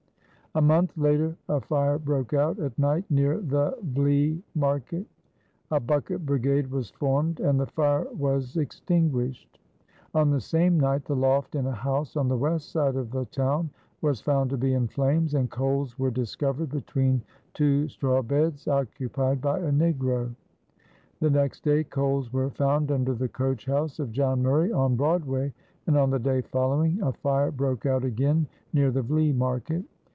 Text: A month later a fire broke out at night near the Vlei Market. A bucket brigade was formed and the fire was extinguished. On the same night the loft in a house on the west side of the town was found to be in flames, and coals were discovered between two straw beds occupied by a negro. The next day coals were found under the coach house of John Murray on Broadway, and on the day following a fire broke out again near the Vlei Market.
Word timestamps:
A 0.53 0.61
month 0.61 0.97
later 0.97 1.37
a 1.47 1.61
fire 1.61 1.97
broke 1.97 2.33
out 2.33 2.59
at 2.59 2.77
night 2.77 3.05
near 3.09 3.37
the 3.39 3.71
Vlei 3.93 4.37
Market. 4.53 5.05
A 5.71 5.79
bucket 5.79 6.25
brigade 6.25 6.69
was 6.69 6.89
formed 6.89 7.39
and 7.39 7.57
the 7.57 7.67
fire 7.67 8.05
was 8.11 8.57
extinguished. 8.57 9.59
On 10.13 10.29
the 10.29 10.41
same 10.41 10.77
night 10.77 11.05
the 11.05 11.15
loft 11.15 11.55
in 11.55 11.67
a 11.67 11.71
house 11.71 12.17
on 12.17 12.27
the 12.27 12.35
west 12.35 12.69
side 12.69 12.97
of 12.97 13.11
the 13.11 13.23
town 13.27 13.69
was 14.01 14.19
found 14.19 14.49
to 14.49 14.57
be 14.57 14.73
in 14.73 14.89
flames, 14.89 15.35
and 15.35 15.49
coals 15.49 15.97
were 15.97 16.11
discovered 16.11 16.67
between 16.67 17.21
two 17.53 17.87
straw 17.87 18.21
beds 18.21 18.67
occupied 18.67 19.39
by 19.39 19.57
a 19.57 19.71
negro. 19.71 20.35
The 21.21 21.29
next 21.29 21.63
day 21.63 21.85
coals 21.85 22.33
were 22.33 22.49
found 22.49 22.91
under 22.91 23.13
the 23.13 23.29
coach 23.29 23.67
house 23.67 23.99
of 23.99 24.11
John 24.11 24.41
Murray 24.43 24.73
on 24.73 24.97
Broadway, 24.97 25.53
and 25.87 25.95
on 25.97 26.09
the 26.09 26.19
day 26.19 26.41
following 26.41 27.01
a 27.01 27.13
fire 27.13 27.51
broke 27.51 27.85
out 27.85 28.03
again 28.03 28.47
near 28.73 28.91
the 28.91 29.01
Vlei 29.01 29.33
Market. 29.33 29.85